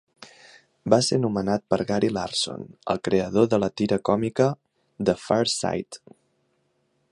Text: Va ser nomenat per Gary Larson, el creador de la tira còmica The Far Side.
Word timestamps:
Va 0.93 0.97
ser 1.07 1.19
nomenat 1.25 1.65
per 1.73 1.79
Gary 1.91 2.09
Larson, 2.15 2.65
el 2.95 3.03
creador 3.09 3.47
de 3.53 3.61
la 3.65 3.71
tira 3.83 4.01
còmica 4.11 4.51
The 5.11 5.19
Far 5.27 5.43
Side. 5.57 6.05